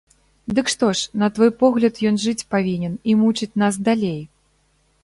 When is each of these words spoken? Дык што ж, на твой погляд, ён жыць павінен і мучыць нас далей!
Дык 0.59 0.71
што 0.73 0.87
ж, 0.99 1.19
на 1.23 1.27
твой 1.35 1.51
погляд, 1.61 2.01
ён 2.11 2.17
жыць 2.27 2.47
павінен 2.55 2.97
і 3.13 3.17
мучыць 3.21 3.53
нас 3.65 3.73
далей! 3.91 4.21